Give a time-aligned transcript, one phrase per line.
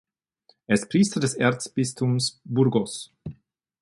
[0.65, 3.13] Er ist Priester des Erzbistums Burgos.